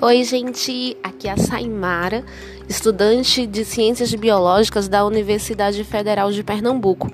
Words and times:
Oi, 0.00 0.22
gente, 0.22 0.96
aqui 1.02 1.26
é 1.26 1.32
a 1.32 1.36
Saimara, 1.36 2.24
estudante 2.68 3.44
de 3.44 3.64
Ciências 3.64 4.14
Biológicas 4.14 4.86
da 4.86 5.04
Universidade 5.04 5.82
Federal 5.82 6.30
de 6.30 6.44
Pernambuco. 6.44 7.10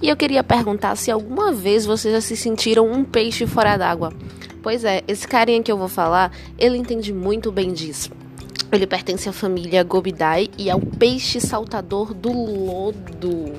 E 0.00 0.08
eu 0.08 0.16
queria 0.16 0.42
perguntar 0.42 0.96
se 0.96 1.10
alguma 1.10 1.52
vez 1.52 1.84
vocês 1.84 2.14
já 2.14 2.22
se 2.22 2.34
sentiram 2.34 2.90
um 2.90 3.04
peixe 3.04 3.46
fora 3.46 3.76
d'água. 3.76 4.14
Pois 4.62 4.82
é, 4.82 5.02
esse 5.06 5.28
carinha 5.28 5.62
que 5.62 5.70
eu 5.70 5.76
vou 5.76 5.88
falar, 5.88 6.32
ele 6.58 6.78
entende 6.78 7.12
muito 7.12 7.52
bem 7.52 7.70
disso. 7.70 8.10
Ele 8.72 8.86
pertence 8.86 9.28
à 9.28 9.32
família 9.32 9.84
Gobidae 9.84 10.50
e 10.56 10.70
é 10.70 10.74
o 10.74 10.80
peixe 10.80 11.38
saltador 11.38 12.14
do 12.14 12.32
lodo. 12.32 13.52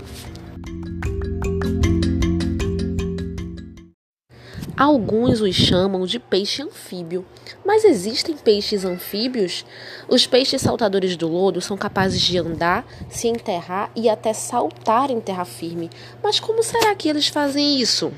Alguns 4.76 5.40
os 5.40 5.54
chamam 5.54 6.04
de 6.04 6.18
peixe 6.18 6.64
anfíbio, 6.64 7.24
mas 7.64 7.86
existem 7.86 8.36
peixes 8.36 8.84
anfíbios? 8.84 9.64
Os 10.10 10.26
peixes 10.26 10.64
saltadores 10.64 11.16
do 11.16 11.28
lodo 11.28 11.62
são 11.62 11.78
capazes 11.78 12.20
de 12.20 12.40
andar, 12.40 12.84
se 13.08 13.28
enterrar 13.28 13.92
e 13.96 14.10
até 14.10 14.34
saltar 14.34 15.12
em 15.12 15.22
terra 15.22 15.46
firme. 15.46 15.92
Mas 16.24 16.40
como 16.40 16.64
será 16.64 16.96
que 16.96 17.08
eles 17.08 17.28
fazem 17.28 17.80
isso? 17.80 18.12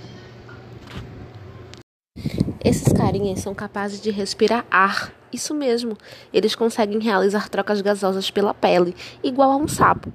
Esses 2.64 2.92
carinhas 2.94 3.42
são 3.42 3.53
capazes 3.53 4.00
de 4.00 4.09
respirar 4.09 4.66
ar. 4.72 5.14
Isso 5.35 5.53
mesmo, 5.53 5.98
eles 6.31 6.55
conseguem 6.55 6.98
realizar 6.98 7.49
trocas 7.49 7.81
gasosas 7.81 8.31
pela 8.31 8.53
pele, 8.53 8.95
igual 9.21 9.52
a 9.52 9.58
um 9.58 9.67
sapo, 9.67 10.09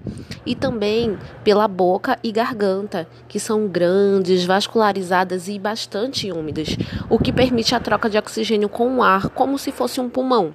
e 0.46 0.54
também 0.54 1.18
pela 1.44 1.68
boca 1.68 2.18
e 2.24 2.32
garganta, 2.32 3.06
que 3.28 3.38
são 3.38 3.68
grandes, 3.68 4.46
vascularizadas 4.46 5.46
e 5.46 5.58
bastante 5.58 6.32
úmidas, 6.32 6.74
o 7.10 7.18
que 7.18 7.34
permite 7.34 7.74
a 7.74 7.80
troca 7.80 8.08
de 8.08 8.16
oxigênio 8.16 8.70
com 8.70 8.96
o 8.96 9.02
ar, 9.02 9.28
como 9.28 9.58
se 9.58 9.70
fosse 9.70 10.00
um 10.00 10.08
pulmão. 10.08 10.54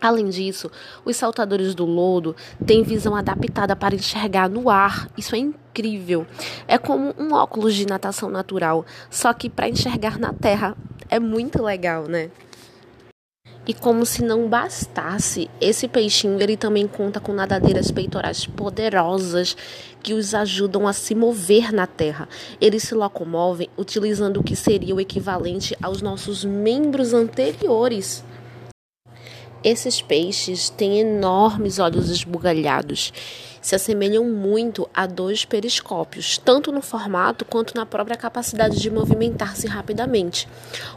Além 0.00 0.28
disso, 0.28 0.68
os 1.04 1.16
saltadores 1.16 1.72
do 1.72 1.86
lodo 1.86 2.34
têm 2.66 2.82
visão 2.82 3.14
adaptada 3.14 3.76
para 3.76 3.94
enxergar 3.94 4.48
no 4.48 4.68
ar. 4.68 5.08
Isso 5.16 5.36
é 5.36 5.38
incrível. 5.38 6.26
É 6.66 6.76
como 6.76 7.14
um 7.16 7.32
óculos 7.34 7.72
de 7.72 7.86
natação 7.86 8.28
natural, 8.28 8.84
só 9.08 9.32
que 9.32 9.48
para 9.48 9.68
enxergar 9.68 10.18
na 10.18 10.32
terra. 10.32 10.76
É 11.08 11.20
muito 11.20 11.62
legal, 11.62 12.08
né? 12.08 12.30
E 13.64 13.72
como 13.72 14.04
se 14.04 14.24
não 14.24 14.48
bastasse, 14.48 15.48
esse 15.60 15.86
peixinho 15.86 16.40
ele 16.42 16.56
também 16.56 16.88
conta 16.88 17.20
com 17.20 17.32
nadadeiras 17.32 17.92
peitorais 17.92 18.44
poderosas 18.44 19.56
que 20.02 20.14
os 20.14 20.34
ajudam 20.34 20.88
a 20.88 20.92
se 20.92 21.14
mover 21.14 21.72
na 21.72 21.86
terra. 21.86 22.28
Eles 22.60 22.82
se 22.82 22.94
locomovem 22.94 23.68
utilizando 23.78 24.40
o 24.40 24.42
que 24.42 24.56
seria 24.56 24.94
o 24.94 25.00
equivalente 25.00 25.76
aos 25.80 26.02
nossos 26.02 26.44
membros 26.44 27.14
anteriores. 27.14 28.24
Esses 29.64 30.02
peixes 30.02 30.68
têm 30.68 30.98
enormes 30.98 31.78
olhos 31.78 32.10
esbugalhados. 32.10 33.12
Se 33.60 33.76
assemelham 33.76 34.24
muito 34.24 34.88
a 34.92 35.06
dois 35.06 35.44
periscópios, 35.44 36.36
tanto 36.36 36.72
no 36.72 36.82
formato 36.82 37.44
quanto 37.44 37.76
na 37.76 37.86
própria 37.86 38.16
capacidade 38.16 38.80
de 38.80 38.90
movimentar-se 38.90 39.68
rapidamente. 39.68 40.48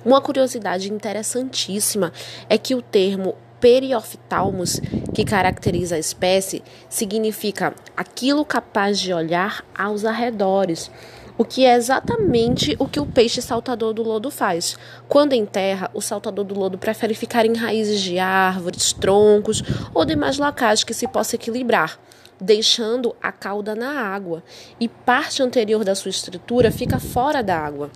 Uma 0.04 0.20
curiosidade 0.20 0.92
interessantíssima 0.92 2.12
é 2.50 2.58
que 2.58 2.74
o 2.74 2.82
termo 2.82 3.36
perioftalmos, 3.60 4.82
que 5.14 5.24
caracteriza 5.24 5.96
a 5.96 6.00
espécie, 6.00 6.64
significa 6.90 7.74
aquilo 7.96 8.44
capaz 8.44 9.00
de 9.00 9.14
olhar 9.14 9.64
aos 9.78 10.06
arredores 10.06 10.90
o 11.38 11.44
que 11.44 11.66
é 11.66 11.76
exatamente 11.76 12.76
o 12.80 12.88
que 12.88 13.00
o 13.00 13.06
peixe 13.06 13.42
saltador 13.42 13.94
do 13.94 14.04
lodo 14.04 14.32
faz. 14.32 14.78
Quando 15.08 15.34
em 15.34 15.46
terra, 15.46 15.90
o 15.94 16.02
saltador 16.02 16.46
do 16.46 16.58
lodo 16.58 16.78
prefere 16.78 17.14
ficar 17.14 17.46
em 17.46 17.56
raízes 17.56 18.02
de 18.02 18.18
árvores, 18.20 18.94
troncos 18.94 19.62
ou 19.94 20.06
demais 20.06 20.38
locais 20.38 20.84
que 20.84 20.94
se 20.94 21.08
possa 21.08 21.36
equilibrar, 21.36 22.00
deixando 22.40 23.16
a 23.22 23.32
cauda 23.32 23.76
na 23.76 24.00
água, 24.00 24.44
e 24.80 24.88
parte 24.88 25.44
anterior 25.44 25.84
da 25.84 25.96
sua 25.96 26.10
estrutura 26.10 26.72
fica 26.72 27.00
fora 27.00 27.44
da 27.44 27.58
água. 27.58 27.92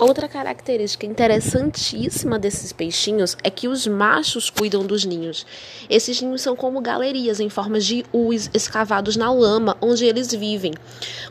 Outra 0.00 0.26
característica 0.26 1.04
interessantíssima 1.04 2.38
desses 2.38 2.72
peixinhos 2.72 3.36
é 3.44 3.50
que 3.50 3.68
os 3.68 3.86
machos 3.86 4.48
cuidam 4.48 4.82
dos 4.82 5.04
ninhos. 5.04 5.44
Esses 5.90 6.22
ninhos 6.22 6.40
são 6.40 6.56
como 6.56 6.80
galerias 6.80 7.38
em 7.38 7.50
forma 7.50 7.78
de 7.78 8.02
U's 8.10 8.48
escavados 8.54 9.14
na 9.14 9.30
lama 9.30 9.76
onde 9.78 10.06
eles 10.06 10.32
vivem. 10.32 10.72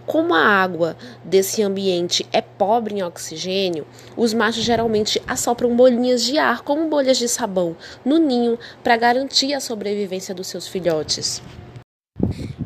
Como 0.06 0.36
a 0.36 0.46
água 0.46 0.96
desse 1.24 1.64
ambiente 1.64 2.28
é 2.32 2.42
pobre 2.42 2.94
em 2.94 3.02
oxigênio, 3.02 3.88
os 4.16 4.36
machos 4.36 4.64
geralmente 4.64 5.20
assopram 5.26 5.76
bolinhas 5.76 6.24
de 6.24 6.38
ar, 6.38 6.62
como 6.62 6.88
bolhas 6.88 7.18
de 7.18 7.28
sabão, 7.28 7.76
no 8.06 8.20
ninho 8.20 8.60
para 8.84 8.96
garantir 8.96 9.52
a 9.56 9.60
sobrevivência 9.60 10.36
dos 10.36 10.46
seus 10.46 10.68
filhotes. 10.68 11.42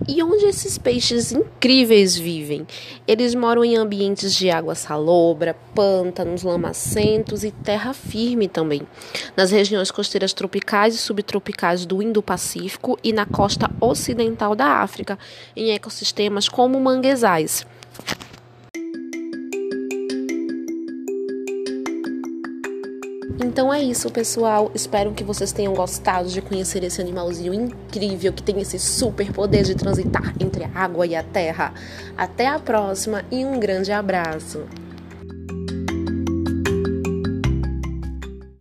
E 0.06 0.22
onde 0.22 0.46
esses 0.46 0.78
peixes 0.78 1.32
incríveis 1.32 2.18
vivem? 2.18 2.68
Eles 3.08 3.34
moram 3.34 3.64
em 3.64 3.78
ambientes 3.78 4.36
de 4.36 4.50
água 4.50 4.76
salobra, 4.76 5.56
pântanos, 5.74 6.44
lamacentos 6.44 7.44
e 7.46 7.52
terra 7.52 7.94
firme 7.94 8.50
também, 8.50 8.82
nas 9.36 9.52
regiões 9.52 9.92
costeiras 9.92 10.34
tropicais 10.34 10.94
e 10.94 10.98
subtropicais 10.98 11.86
do 11.86 12.02
Indo-Pacífico 12.02 13.00
e 13.02 13.14
na 13.14 13.26
costa 13.26 13.72
ocidental 13.80 14.56
da 14.56 14.82
África, 14.82 15.18
em 15.56 15.72
ecossistemas 15.72 16.50
como 16.50 16.80
manguezais. 16.82 17.66
Então 23.40 23.74
é 23.74 23.82
isso, 23.82 24.12
pessoal. 24.12 24.72
Espero 24.76 25.12
que 25.12 25.24
vocês 25.24 25.52
tenham 25.52 25.74
gostado 25.74 26.30
de 26.30 26.42
conhecer 26.42 26.84
esse 26.84 27.02
animalzinho 27.02 27.54
incrível 27.54 28.32
que 28.32 28.44
tem 28.44 28.60
esse 28.62 28.78
super 28.78 29.32
poder 29.32 29.64
de 29.64 29.76
transitar 29.76 30.34
entre 30.40 30.64
a 30.64 30.70
água 30.74 31.06
e 31.08 31.16
a 31.16 31.24
terra. 31.24 31.74
Até 32.16 32.48
a 32.48 32.60
próxima 32.60 33.24
e 33.32 33.44
um 33.44 33.60
grande 33.60 33.92
abraço. 33.92 34.66